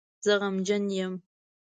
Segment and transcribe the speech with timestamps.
[0.25, 1.13] زه غمجن یم